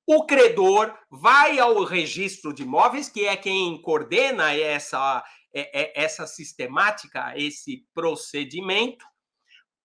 O 0.07 0.25
credor 0.25 0.97
vai 1.11 1.59
ao 1.59 1.83
registro 1.83 2.53
de 2.53 2.63
imóveis, 2.63 3.09
que 3.09 3.27
é 3.27 3.37
quem 3.37 3.81
coordena 3.83 4.55
essa, 4.55 5.25
é, 5.53 5.83
é, 5.83 6.05
essa 6.05 6.27
sistemática, 6.27 7.33
esse 7.37 7.85
procedimento, 7.93 9.05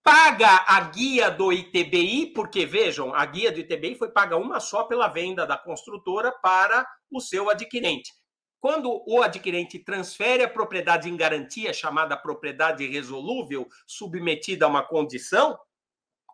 paga 0.03 0.65
a 0.67 0.81
guia 0.81 1.29
do 1.29 1.51
ITBI, 1.51 2.34
porque 2.34 2.65
vejam, 2.65 3.13
a 3.13 3.25
guia 3.25 3.51
do 3.51 3.60
ITBI 3.60 3.96
foi 3.96 4.10
paga 4.10 4.38
uma 4.38 4.60
só 4.60 4.84
pela 4.84 5.08
venda 5.08 5.46
da 5.46 5.58
construtora 5.58 6.31
para 6.31 6.88
o 7.12 7.20
seu 7.20 7.50
adquirente. 7.50 8.12
Quando 8.60 9.03
o 9.08 9.24
adquirente 9.24 9.79
transfere 9.79 10.43
a 10.43 10.50
propriedade 10.50 11.10
em 11.10 11.17
garantia, 11.17 11.74
chamada 11.74 12.15
propriedade 12.15 12.86
resolúvel, 12.88 13.67
submetida 13.88 14.65
a 14.65 14.67
uma 14.67 14.84
condição, 14.84 15.58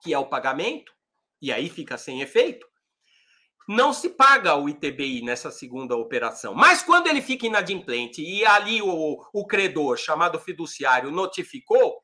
que 0.03 0.13
é 0.13 0.19
o 0.19 0.27
pagamento, 0.29 0.91
e 1.41 1.51
aí 1.51 1.69
fica 1.69 1.97
sem 1.97 2.21
efeito, 2.21 2.67
não 3.67 3.91
se 3.91 4.09
paga 4.09 4.55
o 4.55 4.69
ITBI 4.69 5.21
nessa 5.23 5.51
segunda 5.51 5.95
operação. 5.95 6.53
Mas 6.53 6.81
quando 6.81 7.07
ele 7.07 7.21
fica 7.21 7.45
inadimplente 7.45 8.21
e 8.21 8.45
ali 8.45 8.81
o, 8.81 9.17
o 9.33 9.45
credor, 9.45 9.97
chamado 9.97 10.39
fiduciário, 10.39 11.11
notificou, 11.11 11.97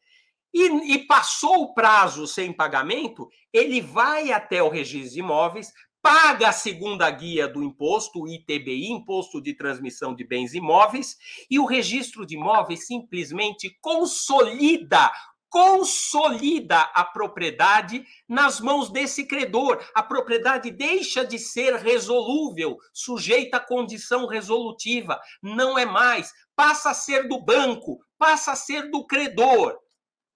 e, 0.54 0.94
e 0.94 1.08
passou 1.08 1.64
o 1.64 1.74
prazo 1.74 2.28
sem 2.28 2.54
pagamento, 2.54 3.28
ele 3.52 3.82
vai 3.82 4.32
até 4.32 4.62
o 4.62 4.70
registro 4.70 5.14
de 5.14 5.20
imóveis, 5.20 5.72
paga 6.02 6.50
a 6.50 6.54
segunda 6.54 7.10
guia 7.10 7.48
do 7.48 7.64
imposto, 7.64 8.22
o 8.22 8.28
ITBI, 8.28 8.92
Imposto 8.92 9.42
de 9.42 9.56
Transmissão 9.56 10.14
de 10.14 10.26
Bens 10.26 10.54
Imóveis, 10.54 11.16
e 11.50 11.58
o 11.58 11.66
registro 11.66 12.26
de 12.26 12.36
imóveis 12.36 12.86
simplesmente 12.86 13.76
consolida 13.82 15.10
consolida 15.54 16.80
a 16.96 17.06
propriedade 17.06 18.04
nas 18.28 18.60
mãos 18.60 18.90
desse 18.90 19.28
credor. 19.28 19.80
A 19.94 20.02
propriedade 20.02 20.72
deixa 20.72 21.24
de 21.24 21.38
ser 21.38 21.76
resolúvel, 21.76 22.76
sujeita 22.92 23.58
à 23.58 23.60
condição 23.60 24.26
resolutiva, 24.26 25.22
não 25.44 25.78
é 25.78 25.86
mais, 25.86 26.34
passa 26.56 26.90
a 26.90 26.94
ser 26.96 27.28
do 27.28 27.40
banco, 27.40 28.00
passa 28.18 28.54
a 28.54 28.56
ser 28.56 28.90
do 28.90 29.06
credor. 29.06 29.78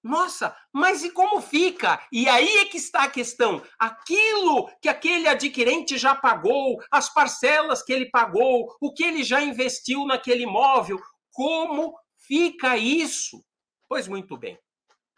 Nossa, 0.07 0.55
mas 0.71 1.03
e 1.03 1.11
como 1.11 1.41
fica? 1.41 2.01
E 2.13 2.29
aí 2.29 2.59
é 2.59 2.65
que 2.65 2.77
está 2.77 3.03
a 3.03 3.11
questão. 3.11 3.61
Aquilo 3.77 4.71
que 4.81 4.87
aquele 4.87 5.27
adquirente 5.27 5.97
já 5.97 6.15
pagou, 6.15 6.81
as 6.89 7.13
parcelas 7.13 7.83
que 7.83 7.91
ele 7.91 8.09
pagou, 8.09 8.73
o 8.79 8.93
que 8.93 9.03
ele 9.03 9.21
já 9.21 9.41
investiu 9.41 10.05
naquele 10.05 10.43
imóvel, 10.43 10.97
como 11.29 11.93
fica 12.25 12.77
isso? 12.77 13.43
Pois 13.89 14.07
muito 14.07 14.37
bem. 14.37 14.57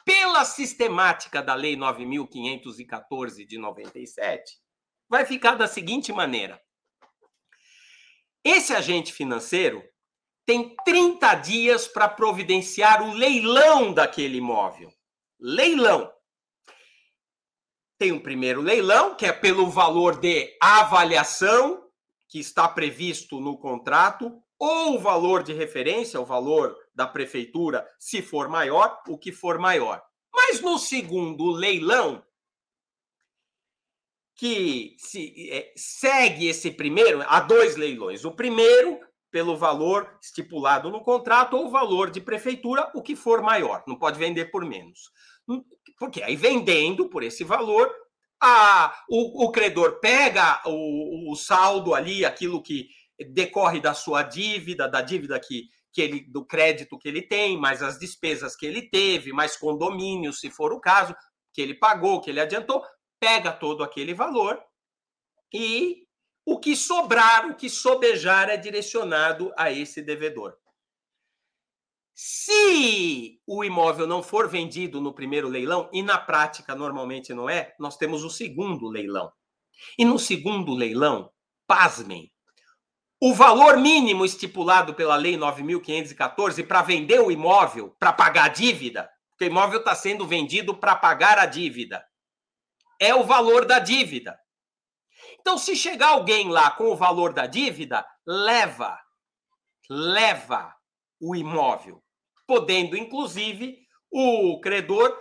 Pela 0.03 0.43
sistemática 0.43 1.39
da 1.43 1.53
Lei 1.53 1.75
9514 1.75 3.46
de 3.46 3.60
97, 3.60 4.58
vai 5.08 5.24
ficar 5.24 5.53
da 5.53 5.67
seguinte 5.67 6.12
maneira: 6.12 6.60
esse 8.43 8.74
agente 8.74 9.13
financeiro 9.13 9.84
tem 10.50 10.75
30 10.84 11.36
dias 11.36 11.88
para 11.88 12.10
providenciar 12.10 13.08
o 13.08 13.13
leilão 13.13 13.94
daquele 13.94 14.39
imóvel. 14.39 14.91
Leilão. 15.39 16.12
Tem 18.00 18.12
um 18.12 18.20
primeiro 18.20 18.60
leilão, 18.60 19.13
que 19.13 19.27
é 19.27 19.32
pelo 19.32 19.70
valor 19.70 20.20
de 20.20 20.58
avaliação, 20.60 21.88
que 22.27 22.39
está 22.39 22.68
previsto 22.68 23.39
no 23.39 23.60
contrato, 23.60 24.41
ou 24.58 24.96
o 24.96 25.00
valor 25.00 25.44
de 25.44 25.53
referência, 25.53 26.20
o 26.20 26.25
valor 26.25 26.75
da 26.96 27.06
prefeitura, 27.06 27.88
se 28.00 28.20
for 28.24 28.50
maior, 28.50 29.03
o 29.08 29.20
que 29.20 29.32
for 29.32 29.60
maior. 29.60 30.01
Mas 30.34 30.62
no 30.62 30.79
segundo 30.79 31.51
leilão, 31.51 32.25
que 34.34 34.96
se, 34.98 35.51
é, 35.51 35.72
segue 35.75 36.48
esse 36.48 36.72
primeiro, 36.72 37.22
há 37.27 37.39
dois 37.39 37.75
leilões. 37.75 38.25
O 38.25 38.32
primeiro 38.32 39.00
pelo 39.31 39.55
valor 39.57 40.17
estipulado 40.21 40.89
no 40.89 41.01
contrato 41.01 41.55
ou 41.55 41.69
valor 41.69 42.09
de 42.09 42.21
prefeitura, 42.21 42.91
o 42.95 43.01
que 43.01 43.15
for 43.15 43.41
maior. 43.41 43.83
Não 43.88 43.95
pode 43.95 44.17
vender 44.17 44.45
por 44.45 44.65
menos. 44.65 45.12
Porque 45.98 46.21
aí 46.24 46.36
vendendo 46.36 47.09
por 47.09 47.24
esse 47.24 47.43
valor, 47.43 47.93
a, 48.41 48.93
o, 49.09 49.45
o 49.45 49.51
credor 49.51 50.00
pega 50.00 50.62
o, 50.65 51.31
o, 51.31 51.36
saldo 51.36 51.93
ali, 51.93 52.24
aquilo 52.24 52.62
que 52.62 52.88
decorre 53.31 53.81
da 53.81 53.93
sua 53.93 54.24
dívida, 54.24 54.88
da 54.88 55.01
dívida 55.01 55.39
que, 55.39 55.69
que 55.91 56.01
ele, 56.01 56.21
do 56.31 56.45
crédito 56.45 56.98
que 56.98 57.09
ele 57.09 57.21
tem, 57.21 57.57
mais 57.57 57.83
as 57.83 58.00
despesas 58.00 58.55
que 58.55 58.65
ele 58.65 58.89
teve, 58.89 59.33
mais 59.33 59.57
condomínio, 59.57 60.31
se 60.31 60.50
for 60.50 60.71
o 60.71 60.79
caso, 60.79 61.13
que 61.53 61.62
ele 61.62 61.74
pagou, 61.74 62.21
que 62.21 62.29
ele 62.29 62.39
adiantou, 62.39 62.83
pega 63.19 63.51
todo 63.51 63.83
aquele 63.83 64.13
valor 64.13 64.62
e 65.53 66.07
o 66.51 66.60
que 66.60 66.75
sobrar, 66.75 67.48
o 67.48 67.53
que 67.53 67.70
sobejar 67.70 68.50
é 68.50 68.58
direcionado 68.58 69.53
a 69.56 69.72
esse 69.72 70.01
devedor. 70.01 70.58
Se 72.15 73.39
o 73.46 73.63
imóvel 73.63 74.08
não 74.08 74.24
for 74.24 74.50
vendido 74.50 75.00
no 75.00 75.13
primeiro 75.13 75.48
leilão, 75.48 75.88
e 75.94 76.01
na 76.01 76.18
prática 76.18 76.74
normalmente 76.74 77.36
não 77.36 77.48
é, 77.48 77.75
nós 77.79 77.98
temos 77.98 78.24
o 78.24 78.32
segundo 78.32 78.88
leilão. 78.88 79.32
E 79.96 80.03
no 80.03 80.18
segundo 80.18 80.74
leilão, 80.74 81.32
pasmem, 81.68 82.32
o 83.22 83.32
valor 83.34 83.77
mínimo 83.77 84.25
estipulado 84.25 84.96
pela 84.96 85.15
Lei 85.15 85.38
9.514 85.38 86.65
para 86.65 86.82
vender 86.82 87.20
o 87.20 87.32
imóvel, 87.32 87.96
para 88.00 88.12
pagar 88.12 88.46
a 88.46 88.50
dívida, 88.50 89.08
porque 89.29 89.46
o 89.46 89.48
imóvel 89.48 89.79
está 89.79 89.94
sendo 89.94 90.25
vendido 90.25 90.75
para 90.75 90.96
pagar 90.96 91.38
a 91.38 91.46
dívida, 91.46 92.03
é 93.00 93.13
o 93.13 93.24
valor 93.24 93.65
da 93.65 93.77
dívida. 93.77 94.36
Então, 95.40 95.58
se 95.58 95.76
chegar 95.76 96.10
alguém 96.10 96.50
lá 96.50 96.72
com 96.72 96.86
o 96.86 96.96
valor 96.96 97.34
da 97.34 97.46
dívida, 97.46 98.06
leva, 98.26 99.00
leva 99.90 100.76
o 101.20 101.36
imóvel, 101.36 102.04
podendo, 102.48 102.98
inclusive, 102.98 103.78
o 104.12 104.60
credor 104.62 105.18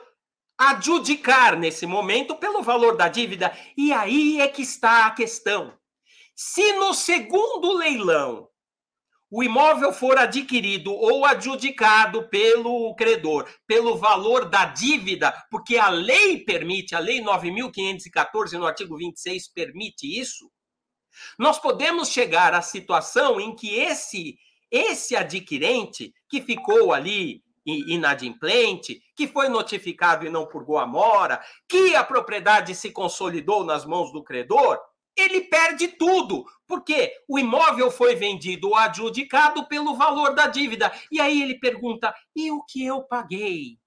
adjudicar 0.56 1.56
nesse 1.56 1.86
momento 1.86 2.34
pelo 2.34 2.62
valor 2.62 2.96
da 2.96 3.08
dívida. 3.08 3.56
E 3.76 3.92
aí 3.92 4.40
é 4.40 4.48
que 4.48 4.62
está 4.62 5.06
a 5.06 5.10
questão. 5.12 5.78
Se 6.34 6.72
no 6.74 6.92
segundo 6.92 7.72
leilão 7.72 8.48
o 9.30 9.42
imóvel 9.42 9.92
for 9.92 10.18
adquirido 10.18 10.92
ou 10.92 11.24
adjudicado 11.24 12.28
pelo 12.28 12.94
credor 12.94 13.48
pelo 13.66 13.96
valor 13.96 14.48
da 14.48 14.64
dívida, 14.64 15.32
porque 15.50 15.76
a 15.76 15.88
lei 15.88 16.44
permite, 16.44 16.94
a 16.94 16.98
lei 16.98 17.20
9514 17.20 18.56
no 18.56 18.66
artigo 18.66 18.96
26 18.96 19.48
permite 19.48 20.18
isso, 20.18 20.50
nós 21.38 21.58
podemos 21.58 22.08
chegar 22.08 22.54
à 22.54 22.62
situação 22.62 23.40
em 23.40 23.54
que 23.54 23.74
esse 23.74 24.38
esse 24.70 25.16
adquirente 25.16 26.12
que 26.28 26.42
ficou 26.42 26.92
ali 26.92 27.42
inadimplente, 27.64 29.02
que 29.14 29.26
foi 29.26 29.48
notificado 29.48 30.26
e 30.26 30.30
não 30.30 30.46
purgou 30.46 30.78
a 30.78 30.86
mora, 30.86 31.42
que 31.68 31.94
a 31.94 32.04
propriedade 32.04 32.74
se 32.74 32.90
consolidou 32.90 33.64
nas 33.64 33.84
mãos 33.84 34.12
do 34.12 34.22
credor, 34.22 34.78
ele 35.20 35.42
perde 35.42 35.88
tudo, 35.88 36.44
porque 36.66 37.12
o 37.28 37.38
imóvel 37.38 37.90
foi 37.90 38.14
vendido 38.14 38.68
ou 38.68 38.76
adjudicado 38.76 39.66
pelo 39.66 39.96
valor 39.96 40.34
da 40.34 40.46
dívida. 40.46 40.92
E 41.10 41.20
aí 41.20 41.42
ele 41.42 41.58
pergunta: 41.58 42.14
e 42.34 42.50
o 42.50 42.62
que 42.62 42.84
eu 42.84 43.02
paguei? 43.02 43.78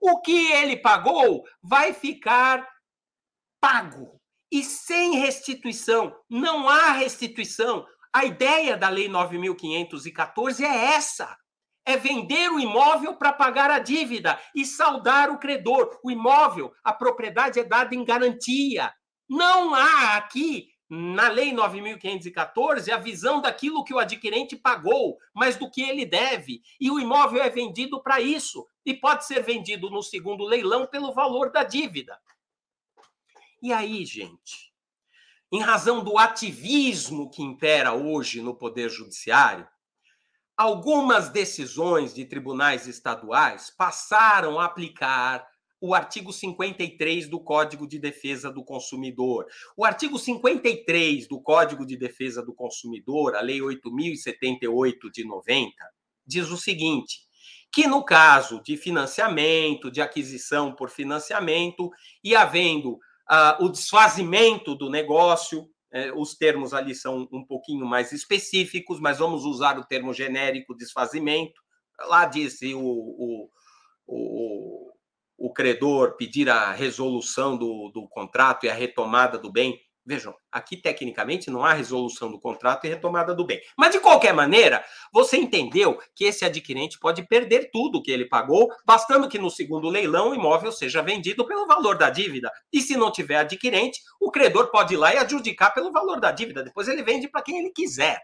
O 0.00 0.20
que 0.20 0.52
ele 0.52 0.76
pagou 0.76 1.44
vai 1.62 1.92
ficar 1.92 2.66
pago 3.60 4.20
e 4.50 4.64
sem 4.64 5.16
restituição. 5.16 6.16
Não 6.28 6.68
há 6.68 6.92
restituição. 6.92 7.86
A 8.12 8.24
ideia 8.24 8.76
da 8.76 8.88
Lei 8.88 9.08
9.514 9.08 10.64
é 10.64 10.94
essa: 10.94 11.36
é 11.84 11.96
vender 11.96 12.50
o 12.50 12.58
imóvel 12.58 13.16
para 13.16 13.32
pagar 13.32 13.70
a 13.70 13.78
dívida 13.78 14.40
e 14.54 14.64
saldar 14.64 15.30
o 15.30 15.38
credor. 15.38 15.98
O 16.02 16.10
imóvel, 16.10 16.72
a 16.82 16.92
propriedade 16.92 17.60
é 17.60 17.64
dada 17.64 17.94
em 17.94 18.04
garantia. 18.04 18.92
Não 19.28 19.74
há 19.74 20.16
aqui 20.16 20.68
na 20.90 21.28
Lei 21.28 21.52
9.514 21.52 22.90
a 22.90 22.96
visão 22.96 23.40
daquilo 23.40 23.84
que 23.84 23.94
o 23.94 23.98
adquirente 24.00 24.56
pagou, 24.56 25.18
mas 25.32 25.56
do 25.56 25.70
que 25.70 25.82
ele 25.82 26.04
deve. 26.04 26.62
E 26.80 26.90
o 26.90 26.98
imóvel 26.98 27.40
é 27.40 27.48
vendido 27.48 28.02
para 28.02 28.20
isso. 28.20 28.66
E 28.84 28.92
pode 28.92 29.24
ser 29.24 29.40
vendido 29.44 29.88
no 29.88 30.02
segundo 30.02 30.44
leilão 30.44 30.88
pelo 30.88 31.12
valor 31.12 31.52
da 31.52 31.62
dívida. 31.62 32.18
E 33.62 33.72
aí, 33.72 34.04
gente, 34.04 34.72
em 35.52 35.60
razão 35.60 36.02
do 36.02 36.18
ativismo 36.18 37.30
que 37.30 37.42
impera 37.42 37.92
hoje 37.92 38.42
no 38.42 38.54
Poder 38.54 38.88
Judiciário, 38.88 39.68
algumas 40.56 41.28
decisões 41.28 42.12
de 42.12 42.24
tribunais 42.24 42.88
estaduais 42.88 43.70
passaram 43.70 44.58
a 44.58 44.64
aplicar 44.64 45.49
o 45.80 45.94
artigo 45.94 46.32
53 46.32 47.28
do 47.28 47.40
Código 47.40 47.86
de 47.86 47.98
Defesa 47.98 48.50
do 48.50 48.62
Consumidor. 48.62 49.46
O 49.76 49.84
artigo 49.84 50.18
53 50.18 51.26
do 51.26 51.40
Código 51.40 51.86
de 51.86 51.96
Defesa 51.96 52.42
do 52.42 52.52
Consumidor, 52.52 53.34
a 53.34 53.40
Lei 53.40 53.62
8078 53.62 55.10
de 55.10 55.24
90, 55.24 55.72
diz 56.26 56.50
o 56.50 56.56
seguinte: 56.56 57.20
que 57.72 57.86
no 57.86 58.04
caso 58.04 58.62
de 58.62 58.76
financiamento, 58.76 59.90
de 59.90 60.02
aquisição 60.02 60.74
por 60.74 60.90
financiamento, 60.90 61.90
e 62.22 62.34
havendo 62.34 62.92
uh, 62.94 63.64
o 63.64 63.68
desfazimento 63.68 64.74
do 64.74 64.90
negócio, 64.90 65.70
eh, 65.92 66.12
os 66.12 66.34
termos 66.34 66.72
ali 66.72 66.94
são 66.94 67.28
um 67.32 67.44
pouquinho 67.44 67.84
mais 67.84 68.12
específicos, 68.12 69.00
mas 69.00 69.18
vamos 69.18 69.44
usar 69.44 69.78
o 69.78 69.84
termo 69.84 70.12
genérico 70.12 70.76
desfazimento. 70.76 71.60
Lá 72.06 72.26
diz 72.26 72.60
o, 72.62 72.78
o, 72.78 73.50
o 74.06 74.89
o 75.40 75.50
credor 75.50 76.16
pedir 76.16 76.50
a 76.50 76.70
resolução 76.70 77.56
do, 77.56 77.90
do 77.94 78.06
contrato 78.06 78.66
e 78.66 78.68
a 78.68 78.74
retomada 78.74 79.38
do 79.38 79.50
bem. 79.50 79.80
Vejam, 80.04 80.34
aqui 80.52 80.76
tecnicamente 80.76 81.50
não 81.50 81.64
há 81.64 81.72
resolução 81.72 82.30
do 82.30 82.38
contrato 82.38 82.84
e 82.84 82.90
retomada 82.90 83.34
do 83.34 83.46
bem. 83.46 83.60
Mas 83.76 83.92
de 83.92 84.00
qualquer 84.00 84.34
maneira, 84.34 84.84
você 85.12 85.38
entendeu 85.38 85.98
que 86.14 86.24
esse 86.24 86.44
adquirente 86.44 86.98
pode 86.98 87.26
perder 87.26 87.70
tudo 87.70 88.02
que 88.02 88.10
ele 88.10 88.26
pagou, 88.26 88.68
bastando 88.84 89.28
que 89.28 89.38
no 89.38 89.50
segundo 89.50 89.88
leilão 89.88 90.30
o 90.30 90.34
imóvel 90.34 90.72
seja 90.72 91.00
vendido 91.00 91.46
pelo 91.46 91.66
valor 91.66 91.96
da 91.96 92.10
dívida. 92.10 92.50
E 92.70 92.82
se 92.82 92.96
não 92.96 93.10
tiver 93.10 93.36
adquirente, 93.36 94.00
o 94.20 94.30
credor 94.30 94.70
pode 94.70 94.94
ir 94.94 94.98
lá 94.98 95.14
e 95.14 95.18
adjudicar 95.18 95.72
pelo 95.72 95.90
valor 95.90 96.20
da 96.20 96.32
dívida. 96.32 96.62
Depois 96.62 96.86
ele 96.86 97.02
vende 97.02 97.28
para 97.28 97.42
quem 97.42 97.58
ele 97.58 97.70
quiser. 97.70 98.20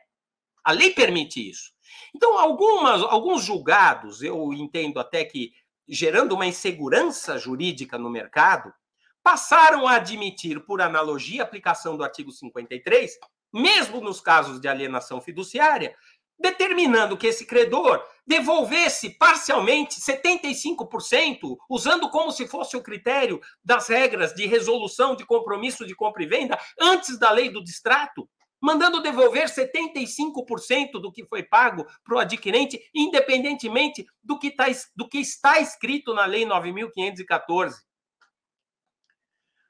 A 0.63 0.73
lei 0.73 0.91
permite 0.91 1.49
isso. 1.49 1.71
Então, 2.15 2.39
algumas, 2.39 3.03
alguns 3.03 3.45
julgados, 3.45 4.23
eu 4.23 4.53
entendo 4.53 4.99
até 4.99 5.25
que 5.25 5.53
gerando 5.89 6.35
uma 6.35 6.47
insegurança 6.47 7.39
jurídica 7.39 7.99
no 7.99 8.11
mercado, 8.11 8.73
passaram 9.23 9.87
a 9.89 9.97
admitir, 9.97 10.61
por 10.61 10.81
analogia, 10.81 11.43
a 11.43 11.45
aplicação 11.45 11.97
do 11.97 12.05
artigo 12.05 12.31
53, 12.31 13.19
mesmo 13.53 14.01
nos 14.01 14.21
casos 14.21 14.61
de 14.61 14.69
alienação 14.69 15.21
fiduciária, 15.21 15.97
determinando 16.39 17.17
que 17.17 17.27
esse 17.27 17.47
credor 17.47 18.05
devolvesse 18.27 19.11
parcialmente 19.11 20.01
75%, 20.01 21.57
usando 21.69 22.11
como 22.11 22.31
se 22.31 22.47
fosse 22.47 22.77
o 22.77 22.83
critério 22.83 23.41
das 23.65 23.89
regras 23.89 24.35
de 24.35 24.47
resolução 24.47 25.17
de 25.17 25.25
compromisso 25.25 25.87
de 25.87 25.95
compra 25.95 26.23
e 26.23 26.27
venda 26.27 26.59
antes 26.81 27.19
da 27.19 27.31
lei 27.31 27.49
do 27.49 27.65
distrato, 27.65 28.29
mandando 28.61 29.03
devolver 29.03 29.47
75% 29.49 30.93
do 31.01 31.13
que 31.13 31.25
foi 31.27 31.43
pago 31.43 31.87
para 32.05 32.17
o 32.17 32.19
adquirente, 32.19 32.81
independentemente 32.95 34.07
do 34.23 34.39
que, 34.39 34.51
tá, 34.51 34.67
do 34.95 35.09
que 35.09 35.19
está 35.19 35.61
escrito 35.61 36.15
na 36.15 36.25
Lei 36.25 36.45
9.514. 36.45 37.75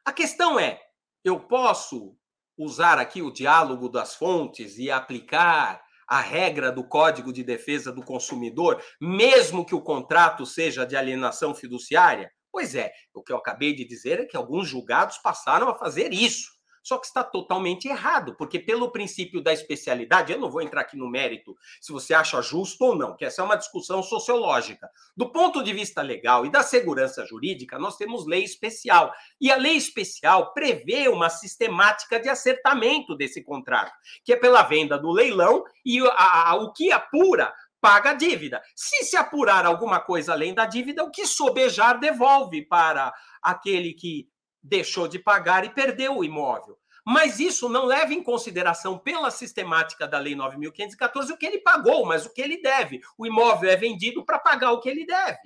A 0.04 0.12
questão 0.12 0.58
é: 0.58 0.80
eu 1.24 1.40
posso 1.40 2.16
usar 2.56 2.98
aqui 2.98 3.20
o 3.20 3.32
diálogo 3.32 3.88
das 3.88 4.14
fontes 4.14 4.78
e 4.78 4.90
aplicar 4.90 5.84
a 6.06 6.20
regra 6.20 6.70
do 6.70 6.86
Código 6.86 7.32
de 7.32 7.42
Defesa 7.42 7.92
do 7.92 8.04
Consumidor, 8.04 8.80
mesmo 9.00 9.66
que 9.66 9.74
o 9.74 9.82
contrato 9.82 10.46
seja 10.46 10.86
de 10.86 10.96
alienação 10.96 11.54
fiduciária? 11.54 12.30
Pois 12.52 12.75
é, 12.75 12.92
o 13.12 13.22
que 13.22 13.32
eu 13.32 13.36
acabei 13.36 13.75
de 13.75 13.84
dizer 13.84 14.20
é 14.20 14.25
que 14.25 14.36
alguns 14.36 14.68
julgados 14.68 15.18
passaram 15.18 15.68
a 15.68 15.75
fazer 15.75 16.12
isso. 16.12 16.55
Só 16.86 16.99
que 16.99 17.06
está 17.08 17.25
totalmente 17.25 17.88
errado, 17.88 18.36
porque 18.36 18.60
pelo 18.60 18.92
princípio 18.92 19.42
da 19.42 19.52
especialidade, 19.52 20.32
eu 20.32 20.38
não 20.38 20.49
vou 20.49 20.62
entrar 20.62 20.82
aqui 20.82 20.96
no 20.96 21.10
mérito 21.10 21.56
se 21.80 21.90
você 21.90 22.14
acha 22.14 22.40
justo 22.40 22.84
ou 22.84 22.94
não, 22.94 23.16
que 23.16 23.25
essa 23.25 23.42
é 23.42 23.44
uma 23.44 23.56
discussão 23.56 24.04
sociológica. 24.04 24.88
Do 25.16 25.32
ponto 25.32 25.64
de 25.64 25.72
vista 25.72 26.00
legal 26.00 26.46
e 26.46 26.49
da 26.49 26.62
segurança 26.62 27.26
jurídica, 27.26 27.76
nós 27.76 27.96
temos 27.96 28.25
lei 28.25 28.44
especial. 28.44 29.12
E 29.40 29.50
a 29.50 29.56
lei 29.56 29.75
especial 29.75 30.52
prevê 30.52 31.08
uma 31.08 31.28
sistemática 31.28 32.20
de 32.20 32.28
acertamento 32.28 33.16
desse 33.16 33.42
contrato, 33.42 33.92
que 34.25 34.32
é 34.32 34.36
pela 34.36 34.62
venda 34.62 34.96
do 34.96 35.10
leilão 35.10 35.64
e 35.84 35.99
a, 36.06 36.50
a, 36.50 36.54
o 36.54 36.72
que 36.72 36.92
apura 36.92 37.52
paga 37.80 38.10
a 38.10 38.14
dívida. 38.14 38.62
Se 38.76 39.04
se 39.04 39.16
apurar 39.16 39.66
alguma 39.66 39.99
coisa 39.99 40.32
além 40.32 40.54
da 40.54 40.66
dívida, 40.66 41.02
o 41.02 41.10
que 41.10 41.26
sobejar 41.26 41.99
devolve 41.99 42.64
para 42.64 43.12
aquele 43.42 43.92
que 43.92 44.28
deixou 44.66 45.06
de 45.06 45.18
pagar 45.18 45.64
e 45.64 45.70
perdeu 45.70 46.18
o 46.18 46.24
imóvel. 46.24 46.78
Mas 47.04 47.38
isso 47.38 47.68
não 47.68 47.84
leva 47.84 48.12
em 48.12 48.22
consideração, 48.22 48.98
pela 48.98 49.30
sistemática 49.30 50.08
da 50.08 50.18
Lei 50.18 50.34
9.514, 50.34 51.30
o 51.30 51.36
que 51.36 51.46
ele 51.46 51.60
pagou, 51.60 52.04
mas 52.04 52.26
o 52.26 52.32
que 52.32 52.42
ele 52.42 52.60
deve. 52.60 53.00
O 53.16 53.24
imóvel 53.24 53.70
é 53.70 53.76
vendido 53.76 54.24
para 54.24 54.40
pagar 54.40 54.72
o 54.72 54.80
que 54.80 54.88
ele 54.88 55.06
deve. 55.06 55.38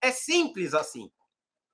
É 0.00 0.12
simples 0.12 0.74
assim. 0.74 1.10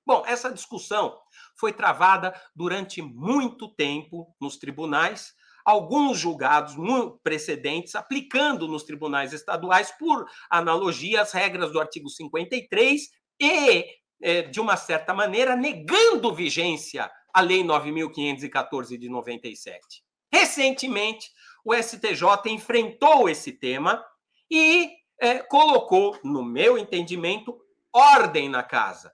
Bom, 0.03 0.23
essa 0.25 0.51
discussão 0.51 1.19
foi 1.55 1.71
travada 1.71 2.33
durante 2.55 3.01
muito 3.01 3.67
tempo 3.75 4.35
nos 4.41 4.57
tribunais, 4.57 5.33
alguns 5.63 6.17
julgados 6.17 6.75
precedentes 7.23 7.95
aplicando 7.95 8.67
nos 8.67 8.83
tribunais 8.83 9.31
estaduais, 9.31 9.91
por 9.91 10.27
analogia, 10.49 11.21
as 11.21 11.31
regras 11.31 11.71
do 11.71 11.79
artigo 11.79 12.09
53 12.09 13.09
e 13.39 13.85
é, 14.21 14.43
de 14.43 14.59
uma 14.59 14.77
certa 14.77 15.13
maneira, 15.13 15.55
negando 15.55 16.33
vigência 16.33 17.11
à 17.33 17.41
Lei 17.41 17.63
9.514 17.63 18.97
de 18.97 19.09
97. 19.09 20.03
Recentemente, 20.31 21.29
o 21.63 21.73
STJ 21.73 22.51
enfrentou 22.51 23.29
esse 23.29 23.51
tema 23.51 24.03
e 24.49 24.91
é, 25.19 25.39
colocou, 25.39 26.19
no 26.23 26.43
meu 26.43 26.77
entendimento, 26.77 27.57
ordem 27.91 28.49
na 28.49 28.63
casa. 28.63 29.13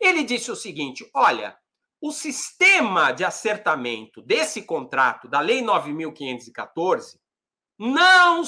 Ele 0.00 0.22
disse 0.22 0.50
o 0.50 0.56
seguinte: 0.56 1.08
olha, 1.14 1.56
o 2.00 2.12
sistema 2.12 3.12
de 3.12 3.24
acertamento 3.24 4.22
desse 4.22 4.62
contrato 4.62 5.28
da 5.28 5.40
Lei 5.40 5.62
9.514 5.62 7.18
não, 7.78 8.42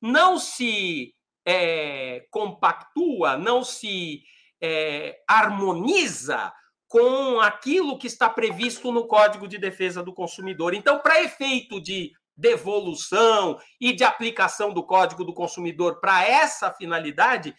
não 0.00 0.38
se 0.38 1.14
é, 1.44 2.26
compactua, 2.30 3.36
não 3.38 3.64
se 3.64 4.22
é, 4.60 5.18
harmoniza 5.28 6.52
com 6.86 7.40
aquilo 7.40 7.98
que 7.98 8.06
está 8.06 8.30
previsto 8.30 8.90
no 8.90 9.06
Código 9.06 9.46
de 9.46 9.58
Defesa 9.58 10.02
do 10.02 10.14
Consumidor. 10.14 10.74
Então, 10.74 10.98
para 11.00 11.22
efeito 11.22 11.80
de 11.80 12.12
devolução 12.36 13.58
e 13.80 13.92
de 13.92 14.04
aplicação 14.04 14.72
do 14.72 14.82
Código 14.82 15.24
do 15.24 15.34
Consumidor 15.34 16.00
para 16.00 16.24
essa 16.24 16.72
finalidade, 16.72 17.54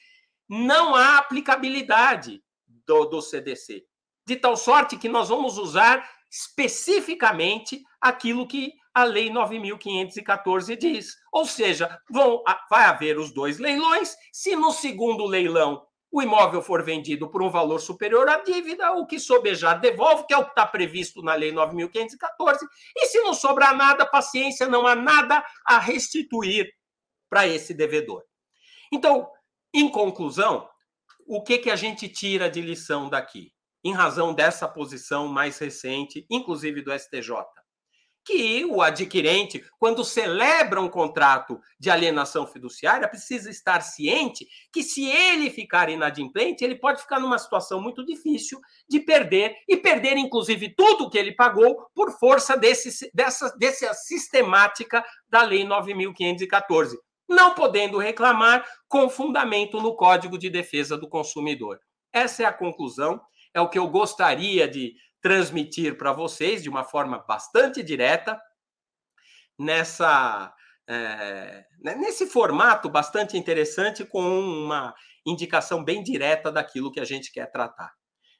não 0.47 0.95
há 0.95 1.17
aplicabilidade 1.17 2.41
do, 2.87 3.05
do 3.05 3.21
CDC. 3.21 3.83
De 4.25 4.35
tal 4.35 4.57
sorte 4.57 4.97
que 4.97 5.09
nós 5.09 5.29
vamos 5.29 5.57
usar 5.57 6.09
especificamente 6.31 7.83
aquilo 8.01 8.47
que 8.47 8.73
a 8.93 9.03
Lei 9.03 9.29
9.514 9.29 10.77
diz. 10.77 11.15
Ou 11.31 11.45
seja, 11.45 11.99
vão, 12.09 12.43
vai 12.69 12.85
haver 12.85 13.17
os 13.17 13.31
dois 13.31 13.59
leilões. 13.59 14.15
Se 14.31 14.55
no 14.55 14.71
segundo 14.71 15.25
leilão 15.25 15.85
o 16.11 16.21
imóvel 16.21 16.61
for 16.61 16.83
vendido 16.83 17.29
por 17.29 17.41
um 17.41 17.49
valor 17.49 17.79
superior 17.79 18.27
à 18.27 18.41
dívida, 18.41 18.91
o 18.93 19.05
que 19.05 19.19
sobejar 19.19 19.79
devolve, 19.79 20.25
que 20.25 20.33
é 20.33 20.37
o 20.37 20.43
que 20.43 20.51
está 20.51 20.65
previsto 20.65 21.21
na 21.21 21.35
Lei 21.35 21.51
9.514. 21.51 22.59
E 22.97 23.05
se 23.05 23.19
não 23.19 23.33
sobrar 23.33 23.75
nada, 23.75 24.05
paciência, 24.05 24.67
não 24.67 24.87
há 24.87 24.95
nada 24.95 25.43
a 25.65 25.77
restituir 25.77 26.71
para 27.29 27.47
esse 27.47 27.73
devedor. 27.73 28.23
Então, 28.91 29.29
em 29.73 29.87
conclusão, 29.87 30.67
o 31.27 31.43
que, 31.43 31.59
que 31.59 31.69
a 31.69 31.75
gente 31.75 32.09
tira 32.09 32.49
de 32.49 32.59
lição 32.59 33.07
daqui? 33.07 33.51
Em 33.83 33.93
razão 33.93 34.33
dessa 34.33 34.67
posição 34.67 35.27
mais 35.27 35.59
recente, 35.59 36.25
inclusive 36.29 36.81
do 36.81 36.91
STJ 36.91 37.58
que 38.29 38.63
o 38.63 38.79
adquirente, 38.79 39.65
quando 39.79 40.05
celebra 40.05 40.79
um 40.79 40.87
contrato 40.87 41.59
de 41.79 41.89
alienação 41.89 42.45
fiduciária, 42.45 43.07
precisa 43.07 43.49
estar 43.49 43.81
ciente 43.81 44.47
que 44.71 44.83
se 44.83 45.09
ele 45.09 45.49
ficar 45.49 45.89
inadimplente, 45.89 46.63
ele 46.63 46.75
pode 46.75 47.01
ficar 47.01 47.19
numa 47.19 47.39
situação 47.39 47.81
muito 47.81 48.05
difícil 48.05 48.59
de 48.87 48.99
perder 48.99 49.55
e 49.67 49.75
perder 49.75 50.15
inclusive 50.15 50.75
tudo 50.75 51.09
que 51.09 51.17
ele 51.17 51.31
pagou 51.31 51.87
por 51.95 52.11
força 52.19 52.55
desse, 52.55 53.09
dessa, 53.15 53.49
dessa 53.57 53.95
sistemática 53.95 55.03
da 55.27 55.41
lei 55.41 55.63
9514, 55.63 56.99
não 57.27 57.55
podendo 57.55 57.97
reclamar 57.97 58.63
com 58.87 59.09
fundamento 59.09 59.81
no 59.81 59.95
Código 59.95 60.37
de 60.37 60.51
Defesa 60.51 60.95
do 60.95 61.09
Consumidor. 61.09 61.79
Essa 62.13 62.43
é 62.43 62.45
a 62.45 62.53
conclusão, 62.53 63.19
é 63.55 63.59
o 63.59 63.69
que 63.69 63.79
eu 63.79 63.87
gostaria 63.87 64.67
de 64.67 64.93
transmitir 65.21 65.97
para 65.97 66.13
vocês 66.13 66.63
de 66.63 66.69
uma 66.69 66.83
forma 66.83 67.19
bastante 67.27 67.83
direta. 67.83 68.39
nessa 69.57 70.53
é, 70.87 71.65
nesse 71.83 72.25
formato 72.25 72.89
bastante 72.89 73.37
interessante, 73.37 74.03
com 74.03 74.21
uma 74.21 74.93
indicação 75.23 75.83
bem 75.83 76.01
direta 76.01 76.51
daquilo 76.51 76.91
que 76.91 76.99
a 76.99 77.05
gente 77.05 77.31
quer 77.31 77.45
tratar. 77.51 77.93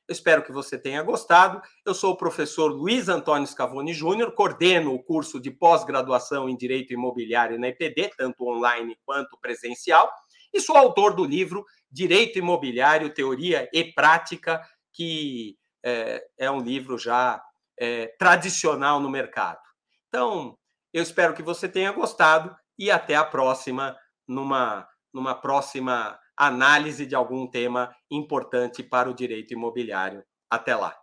Eu 0.08 0.14
espero 0.14 0.42
que 0.42 0.52
você 0.52 0.76
tenha 0.76 1.04
gostado. 1.04 1.62
Eu 1.86 1.94
sou 1.94 2.14
o 2.14 2.18
professor 2.18 2.72
Luiz 2.72 3.08
Antônio 3.08 3.46
Scavone 3.46 3.94
Júnior, 3.94 4.34
coordeno 4.34 4.92
o 4.92 5.04
curso 5.04 5.40
de 5.40 5.52
pós-graduação 5.52 6.50
em 6.50 6.58
Direito 6.58 6.92
Imobiliário 6.92 7.60
na 7.60 7.68
EPD, 7.68 8.10
tanto 8.18 8.50
online 8.50 8.98
quanto 9.06 9.38
presencial, 9.40 10.12
e 10.52 10.60
sou 10.60 10.76
autor 10.76 11.14
do 11.14 11.24
livro 11.24 11.64
Direito 11.92 12.40
Imobiliário, 12.40 13.14
Teoria 13.14 13.70
e 13.72 13.84
Prática, 13.84 14.60
que 14.92 15.56
é, 15.84 16.24
é 16.38 16.52
um 16.52 16.62
livro 16.62 16.98
já 16.98 17.42
é, 17.80 18.08
tradicional 18.20 19.00
no 19.00 19.10
mercado. 19.10 19.60
Então, 20.08 20.58
eu 20.94 21.04
espero 21.04 21.34
que 21.34 21.44
você 21.44 21.68
tenha 21.68 21.92
gostado 21.92 22.56
e 22.78 22.90
até 22.90 23.16
a 23.16 23.24
próxima, 23.24 23.96
numa, 24.28 24.88
numa 25.14 25.36
próxima 25.36 26.20
análise 26.36 27.06
de 27.06 27.16
algum 27.16 27.48
tema 27.48 27.94
importante 28.10 28.82
para 28.82 29.10
o 29.10 29.14
direito 29.14 29.54
imobiliário. 29.54 30.24
Até 30.50 30.76
lá. 30.76 30.96